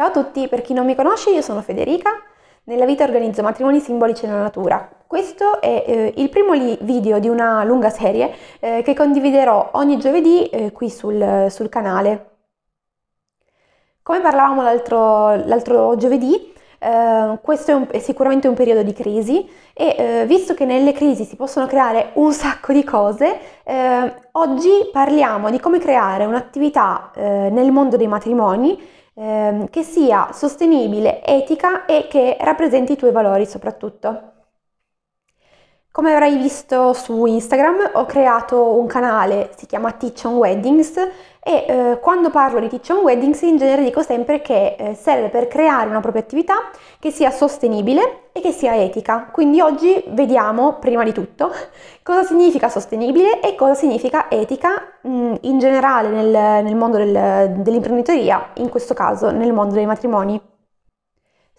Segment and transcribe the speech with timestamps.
[0.00, 2.08] Ciao a tutti, per chi non mi conosce io sono Federica,
[2.64, 4.88] nella vita organizzo matrimoni simbolici nella natura.
[5.06, 9.98] Questo è eh, il primo li- video di una lunga serie eh, che condividerò ogni
[9.98, 12.30] giovedì eh, qui sul, sul, canale.
[14.02, 16.48] Come parlavamo l'altro, l'altro giovedì,
[16.82, 20.94] Uh, questo è, un, è, sicuramente un periodo di crisi e uh, visto che nelle
[20.94, 27.10] crisi si possono creare un sacco di cose, uh, oggi parliamo di come creare un'attività
[27.16, 28.78] nel mondo dei matrimoni
[29.14, 34.39] ehm, che sia sostenibile, etica e che rappresenti i tuoi valori soprattutto.
[35.92, 40.96] Come avrai visto su Instagram ho creato un canale, si chiama Teach on Weddings
[41.42, 45.30] e eh, quando parlo di Teach on Weddings in genere dico sempre che eh, serve
[45.30, 46.54] per creare una propria attività
[47.00, 49.30] che sia sostenibile e che sia etica.
[49.32, 51.50] Quindi oggi vediamo prima di tutto
[52.04, 57.62] cosa significa sostenibile e cosa significa etica mh, mm, in generale nel, nel mondo del,
[57.62, 60.49] dell'imprenditoria, in questo caso nel mondo dei matrimoni.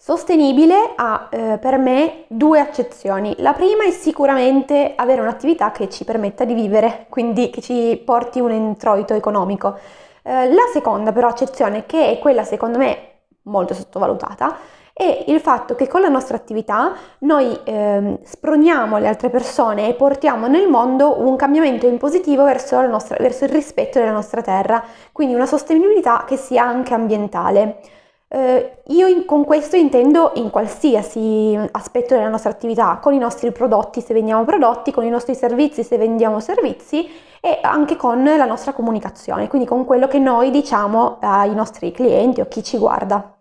[0.04, 3.36] Sostenibile ha eh, per me due accezioni.
[3.38, 8.40] La prima è sicuramente avere un'attività che ci permetta di vivere, quindi che ci porti
[8.40, 9.78] un introito economico.
[10.24, 12.96] Eh, la seconda però accezione, che è quella secondo me
[13.42, 14.56] molto sottovalutata,
[14.92, 19.94] è il fatto che con la nostra attività noi eh, sproniamo le altre persone e
[19.94, 24.82] portiamo nel mondo un cambiamento in positivo verso, nostra, verso il rispetto della nostra terra,
[25.12, 28.00] quindi una sostenibilità che sia anche ambientale.
[28.34, 33.52] Eh, io in, con questo intendo in qualsiasi aspetto della nostra attività, con i nostri
[33.52, 37.06] prodotti se vendiamo prodotti, con i nostri servizi se vendiamo servizi
[37.42, 42.40] e anche con la nostra comunicazione, quindi con quello che noi diciamo ai nostri clienti
[42.40, 43.36] o chi ci guarda.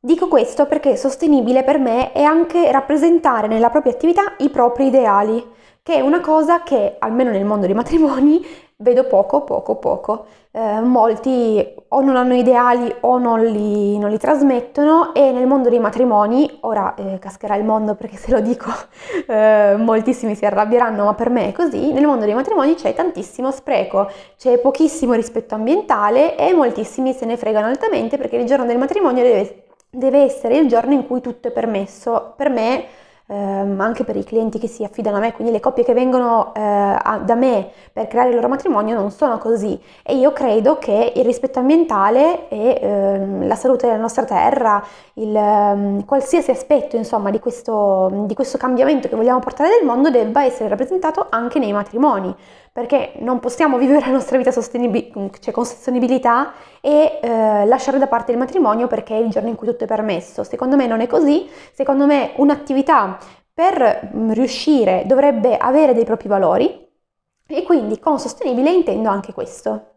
[0.00, 5.46] Dico questo perché sostenibile per me è anche rappresentare nella propria attività i propri ideali,
[5.82, 8.42] che è una cosa che almeno nel mondo dei matrimoni
[8.76, 10.26] vedo poco, poco, poco.
[10.54, 15.70] Eh, molti o non hanno ideali o non li, non li, trasmettono e nel mondo
[15.70, 18.70] dei matrimoni, ora eh, cascherà il mondo perché se lo dico
[19.28, 23.50] eh, moltissimi si arrabbieranno, ma per me è così, nel mondo dei matrimoni c'è tantissimo
[23.50, 28.76] spreco, c'è pochissimo rispetto ambientale e moltissimi se ne fregano altamente perché il giorno del
[28.76, 32.34] matrimonio deve, deve essere il giorno in cui tutto è permesso.
[32.36, 32.84] Per me
[33.32, 36.52] ehm, anche per i clienti che si affidano a me, quindi le coppie che vengono
[36.54, 39.80] eh, a, da me per creare il loro matrimonio non sono così.
[40.02, 44.84] E io credo che il rispetto ambientale e ehm, la salute della nostra terra,
[45.14, 50.10] il, ehm, qualsiasi aspetto insomma di questo, di questo cambiamento che vogliamo portare nel mondo
[50.10, 52.34] debba essere rappresentato anche nei matrimoni
[52.72, 58.06] perché non possiamo vivere la nostra vita sostenib- cioè con sostenibilità e eh, lasciare da
[58.06, 60.42] parte il matrimonio perché è il giorno in cui tutto è permesso.
[60.42, 63.18] Secondo me non è così, secondo me un'attività
[63.52, 66.88] per mm, riuscire dovrebbe avere dei propri valori
[67.46, 69.88] e quindi con sostenibile intendo anche questo.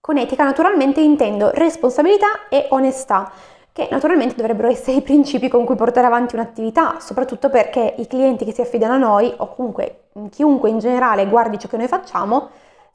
[0.00, 3.30] Con etica naturalmente intendo responsabilità e onestà
[3.72, 8.44] che naturalmente dovrebbero essere i principi con cui portare avanti un'attività, soprattutto perché i clienti
[8.44, 12.48] che si affidano a noi o comunque chiunque in generale guardi ciò che noi facciamo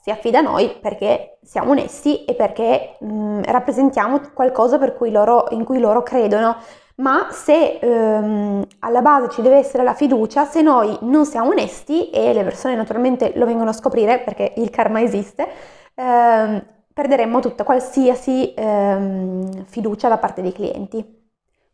[0.04, 5.64] si affida a noi perché siamo onesti e perché mh, rappresentiamo qualcosa cui loro, in
[5.64, 6.58] cui loro credono.
[6.96, 12.10] Ma se ehm, alla base ci deve essere la fiducia, se noi non siamo onesti
[12.10, 15.48] e le persone naturalmente lo vengono a scoprire perché il karma esiste,
[15.96, 16.62] ehm,
[16.94, 21.23] perderemmo tutta qualsiasi ehm, fiducia da parte dei clienti.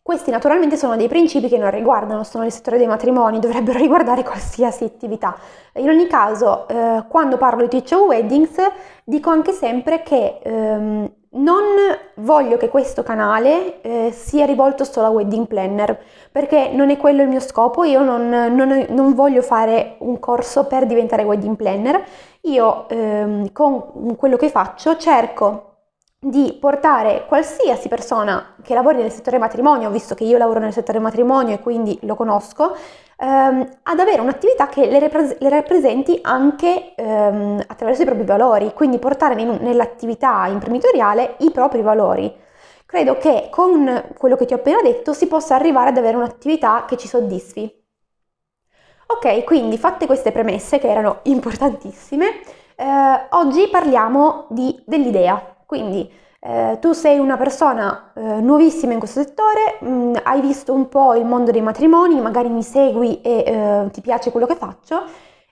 [0.10, 4.24] Questi naturalmente sono dei principi che non riguardano solo il settore dei matrimoni, dovrebbero riguardare
[4.24, 5.38] qualsiasi attività.
[5.76, 8.56] In ogni caso, eh, quando parlo di Teach Weddings,
[9.04, 11.64] dico anche sempre che ehm, non
[12.16, 15.96] voglio che questo canale eh, sia rivolto solo a wedding planner,
[16.32, 20.66] perché non è quello il mio scopo, io non, non, non voglio fare un corso
[20.66, 22.04] per diventare wedding planner,
[22.42, 25.69] io ehm, con quello che faccio cerco
[26.22, 31.00] di portare qualsiasi persona che lavori nel settore matrimonio, visto che io lavoro nel settore
[31.00, 32.76] matrimonio e quindi lo conosco,
[33.18, 38.74] ehm, ad avere un'attività che le, repre- le rappresenti anche ehm, attraverso i propri valori,
[38.74, 42.34] quindi portare in, nell'attività imprenditoriale i propri valori.
[42.86, 46.84] Credo che con quello che ti ho appena detto si possa arrivare ad avere un'attività
[46.86, 47.78] che ci soddisfi.
[49.08, 52.42] Ok, quindi fatte queste premesse che erano importantissime,
[52.76, 59.22] eh, oggi parliamo di, dell'idea, quindi eh, tu sei una persona eh, nuovissima in questo
[59.22, 63.44] settore, mh, mm, hai visto un po' il mondo dei matrimoni, magari mi segui e
[63.46, 65.04] eh, ti piace quello che faccio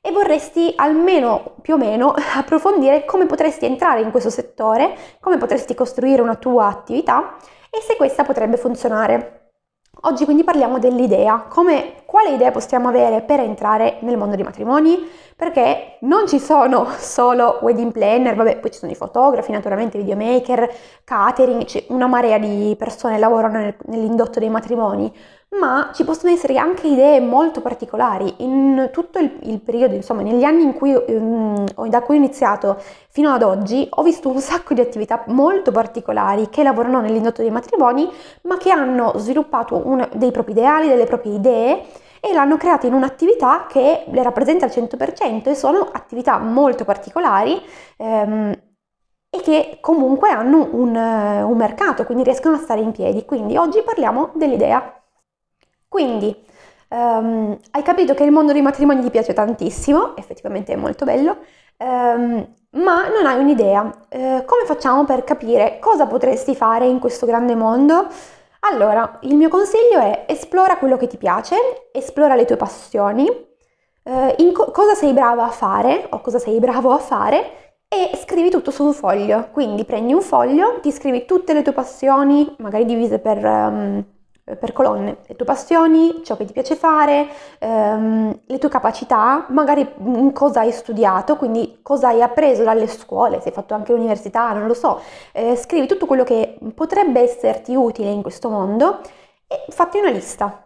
[0.01, 5.75] e vorresti almeno più o meno approfondire come potresti entrare in questo settore, come potresti
[5.75, 7.35] costruire una tua attività
[7.69, 9.51] e se questa potrebbe funzionare.
[10.01, 15.07] Oggi quindi parliamo dell'idea, come quale idee possiamo avere per entrare nel mondo dei matrimoni?
[15.37, 20.67] Perché non ci sono solo wedding planner, vabbè, poi ci sono i fotografi, naturalmente videomaker,
[21.03, 25.13] catering, c'è una marea di persone che lavorano nel, nell'indotto dei matrimoni,
[25.59, 28.33] ma ci possono essere anche idee molto particolari.
[28.37, 32.81] In tutto il, il periodo, insomma, negli anni in cui, um, da cui ho iniziato
[33.09, 37.51] fino ad oggi, ho visto un sacco di attività molto particolari che lavorano nell'indotto dei
[37.51, 38.09] matrimoni,
[38.45, 41.85] ma che hanno sviluppato un, dei propri ideali, delle proprie idee
[42.29, 47.62] e l'hanno creata in un'attività che le rappresenta al 100% e sono attività molto particolari
[47.97, 48.51] ehm,
[49.29, 53.25] e che comunque hanno un, un mercato, quindi riescono a stare in piedi.
[53.25, 54.97] Quindi oggi parliamo dell'idea
[55.88, 56.35] quindi
[56.89, 61.38] um, hai capito che il mondo dei matrimoni ti piace tantissimo, effettivamente è molto bello,
[61.77, 63.81] um, ma non hai un'idea.
[64.09, 68.07] Uh, come facciamo per capire cosa potresti fare in questo grande mondo?
[68.62, 71.56] Allora, il mio consiglio è esplora quello che ti piace,
[71.92, 73.25] esplora le tue passioni,
[74.38, 78.50] in co- cosa sei brava a fare o cosa sei bravo a fare e scrivi
[78.50, 79.50] tutto su un foglio.
[79.51, 83.44] Quindi prendi un foglio, ti scrivi tutte le tue passioni, magari divise per...
[83.44, 84.15] Um, eh,
[84.55, 87.27] per colonne, le tue passioni, ciò che ti piace fare,
[87.59, 93.49] ehm, le tue capacità, magari cosa hai studiato, quindi cosa hai appreso dalle scuole, se
[93.49, 95.01] hai fatto anche l'università, non lo so,
[95.33, 99.01] eh, scrivi tutto quello che potrebbe esserti utile in questo mondo
[99.47, 100.65] e fatti una lista.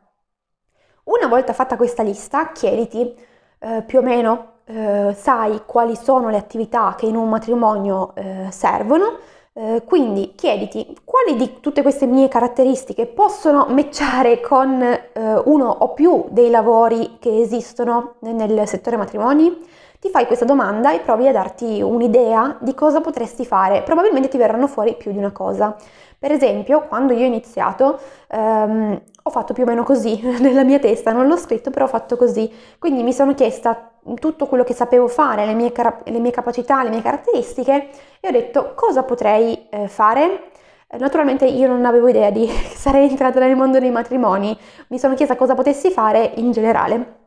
[1.03, 3.15] Una volta fatta questa lista, chiediti
[3.59, 8.47] eh, più o meno, eh, sai quali sono le attività che in un matrimonio eh,
[8.51, 9.17] servono,
[9.53, 15.89] eh, quindi chiediti quali di tutte queste mie caratteristiche possono matchare con eh, uno o
[15.93, 19.69] più dei lavori che esistono nel settore matrimoni?
[19.99, 23.83] Ti fai questa domanda e provi a darti un'idea di cosa potresti fare.
[23.83, 25.75] Probabilmente ti verranno fuori più di una cosa.
[26.17, 30.79] Per esempio, quando io ho iniziato, ehm, ho fatto più o meno così nella mia
[30.79, 32.51] testa, non l'ho scritto, però ho fatto così.
[32.79, 35.71] Quindi mi sono chiesta tutto quello che sapevo fare, le mie,
[36.05, 37.89] le mie capacità, le mie caratteristiche
[38.19, 40.49] e ho detto cosa potrei eh, fare.
[40.97, 44.57] Naturalmente io non avevo idea di sarei entrata nel mondo dei matrimoni,
[44.87, 47.20] mi sono chiesta cosa potessi fare in generale.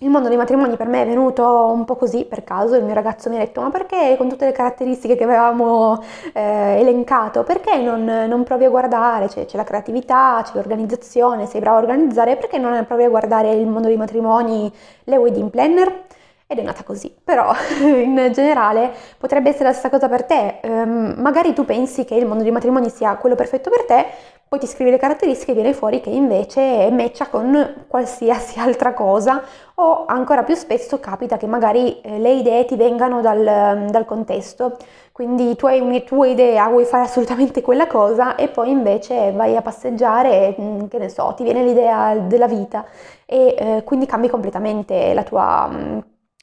[0.00, 2.94] Il mondo dei matrimoni per me è venuto un po' così per caso, il mio
[2.94, 6.02] ragazzo mi ha detto ma perché con tutte le caratteristiche che avevamo
[6.32, 11.60] eh, elencato, perché non, non, provi a guardare, c'è, c'è, la creatività, c'è l'organizzazione, sei
[11.60, 14.70] bravo a organizzare, perché non provi a guardare il mondo dei matrimoni,
[15.04, 16.02] le wedding planner?
[16.46, 17.14] ed è nata così.
[17.22, 20.60] Però in generale potrebbe essere la stessa cosa per te.
[20.62, 24.06] Um, magari tu pensi che il mondo dei matrimoni sia quello perfetto per te,
[24.48, 28.94] poi ti scrivi le caratteristiche e viene fuori che invece è matcha con qualsiasi altra
[28.94, 29.42] cosa
[29.76, 34.76] o ancora più spesso capita che magari eh, le idee ti vengano dal, dal contesto.
[35.12, 39.56] Quindi tu hai una tua idea, vuoi fare assolutamente quella cosa e poi invece vai
[39.56, 42.84] a passeggiare, mm, che ne so, ti viene l'idea della vita
[43.26, 45.98] e eh, quindi cambi completamente tua mm,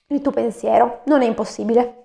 [0.07, 1.97] il tuo pensiero, non è impossibile.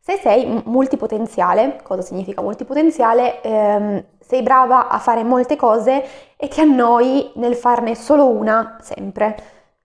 [0.00, 3.42] Se sei multipotenziale, cosa significa multipotenziale?
[3.42, 6.04] Ehm, sei brava a fare molte cose
[6.36, 9.36] e ti annoi nel farne solo una sempre.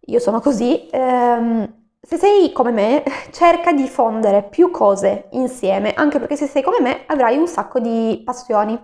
[0.08, 0.88] Io sono così.
[0.92, 6.62] Ehm, se sei come me, cerca di fondere più cose insieme, anche perché se sei
[6.64, 8.80] come me avrai un sacco di passioni.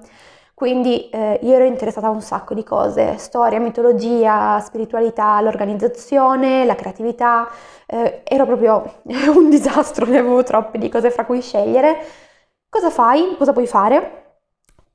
[0.54, 6.74] Quindi eh, io ero interessata a un sacco di cose, storia, mitologia, spiritualità, l'organizzazione, la
[6.75, 7.48] creatività,
[7.86, 9.01] eh, ero proprio
[9.36, 11.98] un disastro, ne avevo troppe di cose fra cui scegliere.
[12.69, 13.36] Cosa fai?
[13.38, 14.27] Cosa puoi fare?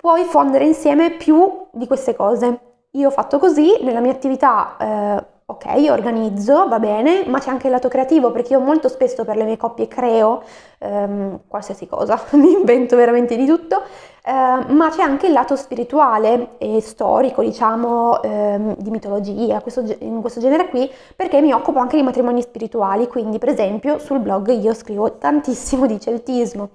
[0.02, 2.58] Puoi fondere insieme più di queste cose.
[2.90, 7.68] Io ho fatto così, nella mia attività eh, ok, organizzo, va bene, ma c'è anche
[7.68, 10.42] il lato creativo perché io molto spesso per le mie coppie creo
[10.78, 13.80] ehm, qualsiasi cosa, mi invento veramente di tutto,
[14.24, 20.20] eh, ma c'è anche il lato spirituale e storico, diciamo, ehm, di mitologia, questo, in
[20.20, 24.48] questo genere qui, perché mi occupo anche di matrimoni spirituali, quindi per esempio sul blog
[24.48, 26.70] io scrivo tantissimo di celtismo.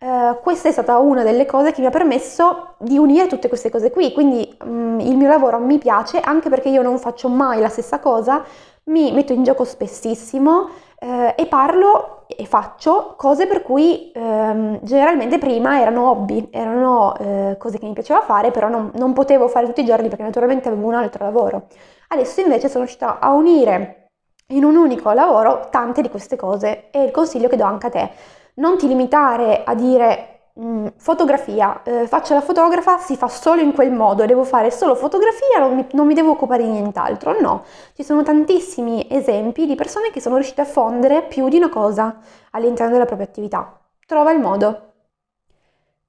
[0.00, 3.68] Uh, questa è stata una delle cose che mi ha permesso di unire tutte queste
[3.68, 7.60] cose qui, quindi um, il mio lavoro mi piace anche perché io non faccio mai
[7.60, 8.44] la stessa cosa,
[8.84, 10.68] mi metto in gioco spessissimo
[11.00, 17.56] uh, e parlo e faccio cose per cui um, generalmente prima erano hobby, erano uh,
[17.56, 20.68] cose che mi piaceva fare, però non, non potevo fare tutti i giorni perché naturalmente
[20.68, 21.66] avevo un altro lavoro.
[22.06, 24.10] Adesso invece sono riuscita a unire
[24.50, 27.90] in un unico lavoro tante di queste cose e il consiglio che do anche a
[27.90, 28.10] te
[28.58, 33.72] non ti limitare a dire mm, fotografia, eh, faccio la fotografa, si fa solo in
[33.72, 37.40] quel modo, devo fare solo fotografia, non mi, non mi devo occupare di nient'altro.
[37.40, 41.68] No, ci sono tantissimi esempi di persone che sono riuscite a fondere più di una
[41.68, 42.18] cosa
[42.50, 43.78] all'interno della propria attività.
[44.06, 44.82] Trova il modo.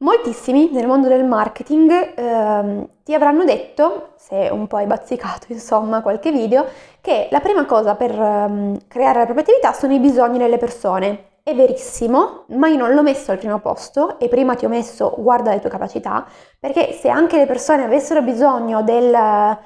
[0.01, 6.01] Moltissimi nel mondo del marketing ehm, ti avranno detto, se un po' hai bazzicato insomma
[6.01, 6.65] qualche video,
[7.01, 11.28] che la prima cosa per ehm, creare la propria attività sono i bisogni delle persone.
[11.43, 15.13] È verissimo, ma io non l'ho messo al primo posto e prima ti ho messo
[15.17, 16.25] guarda le tue capacità,
[16.60, 19.58] perché se anche le persone avessero bisogno del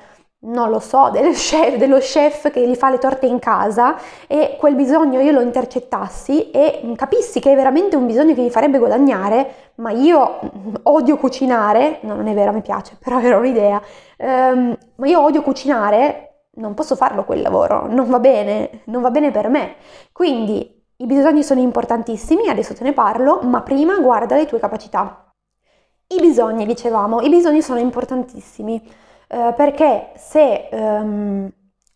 [0.46, 3.96] non lo so, chef, dello chef che gli fa le torte in casa
[4.28, 8.50] e quel bisogno io lo intercettassi e capissi che è veramente un bisogno che gli
[8.50, 10.40] farebbe guadagnare, ma io
[10.84, 13.82] odio cucinare, no non è vero, mi piace, però era un'idea,
[14.18, 19.12] um, ma io odio cucinare, non posso farlo quel lavoro, non va bene, non va
[19.12, 19.76] bene per me.
[20.12, 25.30] Quindi i bisogni sono importantissimi, adesso te ne parlo, ma prima guarda le tue capacità.
[26.08, 28.82] I bisogni, dicevamo, i bisogni sono importantissimi.
[29.28, 31.52] Eh, perché se, um,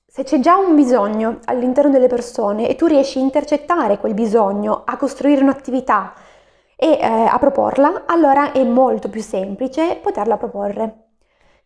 [0.06, 4.82] se c'è già un bisogno all'interno delle persone e tu riesci a intercettare quel bisogno,
[4.84, 6.14] a costruire un'attività
[6.76, 11.07] e eh, a proporla, allora è molto più semplice poterla proporre.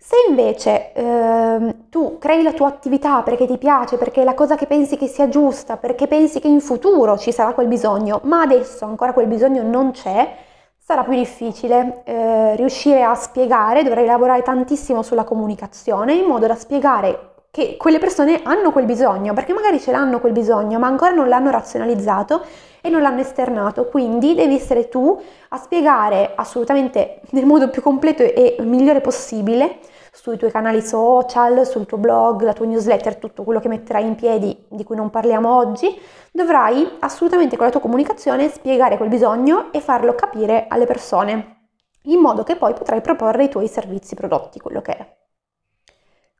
[0.04, 4.56] Se invece eh, tu crei la tua attività perché ti piace, perché è la cosa
[4.56, 8.42] che pensi che sia giusta, perché pensi che in futuro ci sarà quel bisogno, ma
[8.42, 10.38] adesso ancora quel bisogno non c'è,
[10.80, 16.56] sarà più difficile eh, riuscire a spiegare, dovrai lavorare tantissimo sulla comunicazione in modo da
[16.56, 21.12] spiegare che quelle persone hanno quel bisogno, perché magari ce l'hanno quel bisogno, ma ancora
[21.12, 22.44] non l'hanno razionalizzato
[22.82, 28.24] e non l'hanno esternato, quindi devi essere tu a spiegare assolutamente nel modo più completo
[28.24, 29.78] e migliore possibile
[30.12, 34.16] sui tuoi canali social, sul tuo blog, la tua newsletter, tutto quello che metterai in
[34.16, 35.88] piedi di cui non parliamo oggi,
[36.32, 41.68] dovrai assolutamente con la tua comunicazione spiegare quel bisogno e farlo capire alle persone,
[42.04, 45.16] in modo che poi potrai proporre i tuoi servizi, prodotti, quello che è.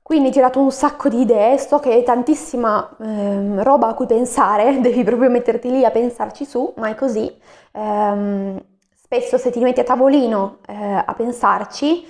[0.04, 4.08] Quindi ho dato un sacco di idee, so che hai tantissima ehm, roba a cui
[4.08, 7.34] pensare, devi proprio metterti lì a pensarci su, ma è così.
[7.74, 8.62] Ehm,
[8.94, 12.06] spesso se ti metti a tavolino eh, a pensarci,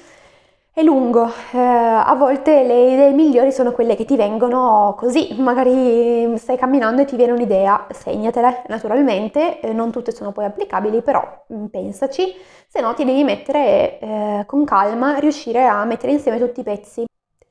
[0.74, 6.38] è lungo, eh, a volte le idee migliori sono quelle che ti vengono così, magari
[6.38, 11.22] stai camminando e ti viene un'idea, segnatela naturalmente, eh, non tutte sono poi applicabili, però
[11.54, 12.34] mm, pensaci,
[12.68, 17.04] se no ti devi mettere eh, con calma, riuscire a mettere insieme tutti i pezzi.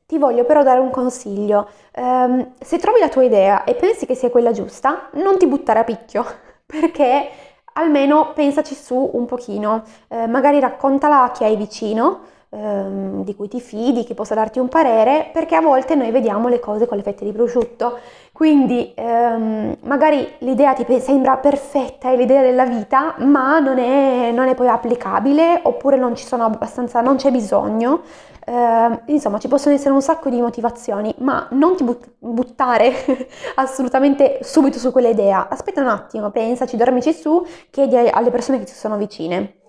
[0.06, 4.14] Ti voglio però dare un consiglio, um, se trovi la tua idea e pensi che
[4.16, 6.24] sia quella giusta, non ti buttare a picchio,
[6.66, 7.28] perché
[7.74, 13.48] almeno pensaci su un pochino, eh, magari raccontala a chi hai vicino, ehm, di cui
[13.48, 16.96] ti fidi, che possa darti un parere, perché a volte noi vediamo le cose con
[16.96, 17.98] le fette di prosciutto.
[18.32, 24.48] Quindi ehm, magari l'idea ti sembra perfetta, è l'idea della vita, ma non è, non
[24.48, 28.00] è poi applicabile oppure non ci sono abbastanza, non c'è bisogno.
[28.46, 32.92] Eh, insomma, ci possono essere un sacco di motivazioni, ma non ti but- buttare
[33.56, 35.48] assolutamente subito su quell'idea.
[35.48, 39.59] Aspetta un attimo, pensaci, dormici su, chiedi alle persone che ti sono vicine.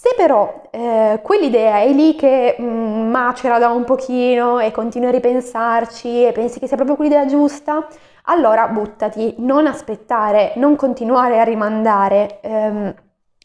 [0.00, 5.10] Se però eh, quell'idea è lì che mm, macera da un pochino e continui a
[5.10, 7.84] ripensarci e pensi che sia proprio quell'idea giusta,
[8.26, 12.38] allora buttati, non aspettare, non continuare a rimandare.
[12.42, 12.94] Eh,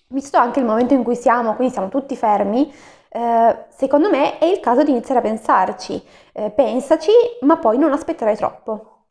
[0.09, 2.71] visto anche il momento in cui siamo, quindi siamo tutti fermi,
[3.09, 5.99] eh, secondo me è il caso di iniziare a pensarci.
[6.33, 7.09] Eh, pensaci,
[7.41, 9.05] ma poi non aspettare troppo.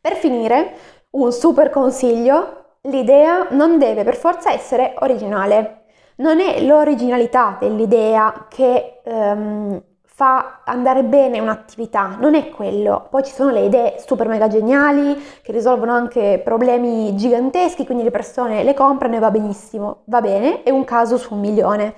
[0.00, 0.74] Per finire,
[1.10, 5.81] un super consiglio, l'idea non deve per forza essere originale
[6.22, 13.08] non è l'originalità dell'idea che um, fa andare bene un'attività, non è quello.
[13.10, 18.12] Poi ci sono le idee super mega geniali che risolvono anche problemi giganteschi, quindi le
[18.12, 21.94] persone le comprano e va benissimo, va bene, è un caso su un milione.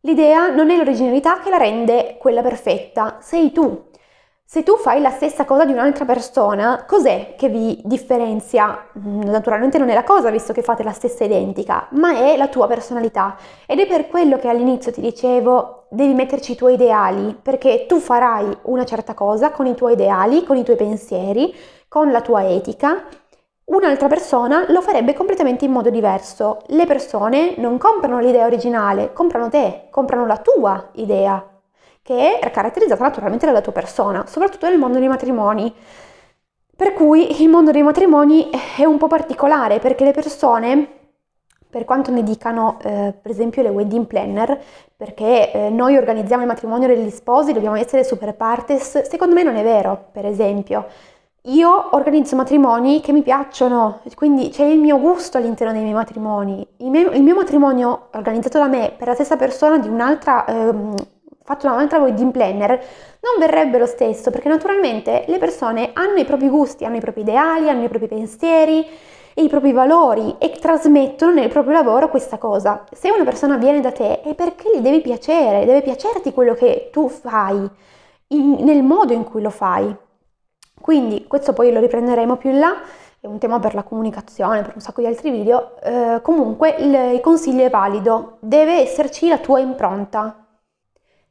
[0.00, 3.92] L'idea non è l'originalità che la rende quella perfetta, sei tu
[4.54, 8.86] se tu fai la stessa cosa di un'altra persona, cos'è che vi differenzia?
[8.96, 12.46] Mm, naturalmente non è la cosa, visto che fate la stessa identica, ma è la
[12.46, 13.36] tua personalità.
[13.66, 17.98] Ed è per quello che all'inizio ti dicevo, devi metterci i tuoi ideali, perché tu
[17.98, 21.52] farai una certa cosa con i tuoi ideali, con i tuoi pensieri,
[21.88, 23.06] con la tua etica.
[23.64, 26.60] Un'altra persona lo farebbe completamente in modo diverso.
[26.66, 31.44] Le persone non comprano l'idea originale, comprano te, comprano la tua idea
[32.04, 35.74] che è caratterizzata naturalmente dalla tua persona, soprattutto nel mondo dei matrimoni.
[36.76, 40.86] Per cui il mondo dei matrimoni è un po' particolare perché le persone,
[41.70, 44.60] per quanto ne dicano eh, per esempio le wedding planner,
[44.94, 49.56] perché eh, noi organizziamo il matrimonio degli sposi, dobbiamo essere super partes, secondo me non
[49.56, 50.86] è vero, per esempio.
[51.46, 56.66] Io organizzo matrimoni che mi piacciono, quindi c'è il mio gusto all'interno dei miei matrimoni.
[56.78, 60.94] Il mio, il mio matrimonio organizzato da me per la stessa persona di un'altra ehm,
[61.44, 66.48] fatto un'altra wedding planner, non verrebbe lo stesso, perché naturalmente le persone hanno i propri
[66.48, 68.86] gusti, hanno i propri ideali, hanno i propri pensieri
[69.34, 72.84] e i propri valori e trasmettono nel proprio lavoro questa cosa.
[72.92, 76.88] Se una persona viene da te è perché gli deve piacere, deve piacerti quello che
[76.90, 77.68] tu fai,
[78.28, 79.94] in, nel modo in cui lo fai.
[80.80, 82.74] Quindi questo poi lo riprenderemo più in là,
[83.20, 85.76] è un tema per la comunicazione, per un sacco di altri video.
[85.82, 90.43] Eh, comunque il, il consiglio è valido, deve esserci la tua impronta,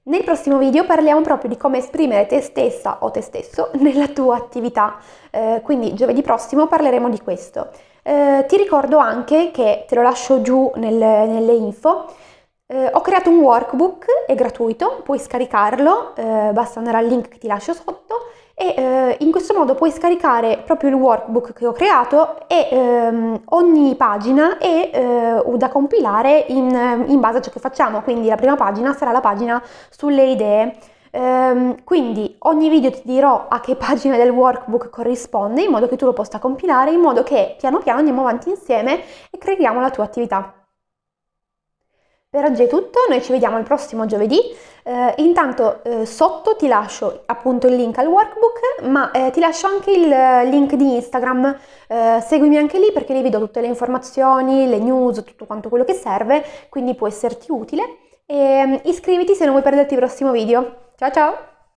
[0.05, 4.35] nel prossimo video parliamo proprio di come esprimere te stessa o te stesso nella tua
[4.35, 4.97] attività,
[5.31, 7.69] eh, quindi giovedì prossimo parleremo di questo.
[8.03, 12.13] Eh, ti ricordo anche che, te lo lascio giù nel, nelle info,
[12.65, 17.37] eh, ho creato un workbook, è gratuito, puoi scaricarlo, eh, basta andare al link che
[17.37, 21.71] ti lascio sotto e eh, in questo modo puoi scaricare proprio il workbook che ho
[21.71, 27.59] creato e ehm, ogni pagina è eh, da compilare in, in, base a ciò che
[27.59, 30.75] facciamo, quindi la prima pagina sarà la pagina sulle idee.
[31.15, 35.95] Ehm, quindi ogni video ti dirò a che pagina del workbook corrisponde in modo che
[35.95, 39.89] tu lo possa compilare, in modo che piano piano andiamo avanti insieme e creiamo la
[39.89, 40.62] tua attività.
[42.33, 44.39] Per oggi è tutto, noi ci vediamo il prossimo giovedì.
[44.81, 49.67] Eh, intanto eh, sotto ti lascio appunto il link al workbook, ma eh, ti lascio
[49.67, 50.07] anche il
[50.49, 51.55] link di Instagram.
[51.87, 55.69] Eh, seguimi anche lì perché lì vi do tutte le informazioni, le news, tutto quanto
[55.69, 57.97] quello che serve, quindi può esserti utile.
[58.25, 60.89] E mm, iscriviti se non vuoi perderti il prossimo video.
[60.95, 61.52] Ciao ciao!